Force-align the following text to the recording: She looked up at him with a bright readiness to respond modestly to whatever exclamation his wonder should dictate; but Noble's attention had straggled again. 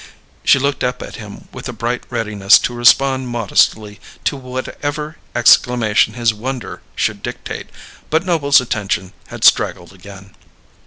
She 0.43 0.57
looked 0.57 0.83
up 0.83 1.03
at 1.03 1.17
him 1.17 1.47
with 1.51 1.69
a 1.69 1.73
bright 1.73 2.03
readiness 2.09 2.57
to 2.57 2.73
respond 2.73 3.27
modestly 3.27 3.99
to 4.23 4.35
whatever 4.35 5.17
exclamation 5.35 6.15
his 6.15 6.33
wonder 6.33 6.81
should 6.95 7.21
dictate; 7.21 7.69
but 8.09 8.25
Noble's 8.25 8.59
attention 8.59 9.13
had 9.27 9.43
straggled 9.43 9.93
again. 9.93 10.35